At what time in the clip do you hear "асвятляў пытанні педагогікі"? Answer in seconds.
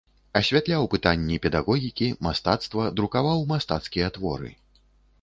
0.39-2.09